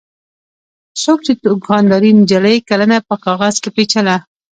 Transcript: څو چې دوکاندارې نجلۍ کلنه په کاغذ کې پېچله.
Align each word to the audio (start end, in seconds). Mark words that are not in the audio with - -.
څو 1.01 1.13
چې 1.25 1.31
دوکاندارې 1.45 2.09
نجلۍ 2.19 2.57
کلنه 2.69 2.97
په 3.07 3.15
کاغذ 3.25 3.55
کې 3.63 3.69
پېچله. 3.75 4.15